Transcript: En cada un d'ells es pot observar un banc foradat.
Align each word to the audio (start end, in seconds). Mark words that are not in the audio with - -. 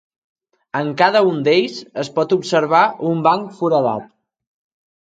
En 0.79 0.87
cada 1.01 1.21
un 1.33 1.37
d'ells 1.49 1.77
es 2.05 2.11
pot 2.17 2.35
observar 2.39 2.83
un 3.13 3.23
banc 3.31 3.57
foradat. 3.61 4.13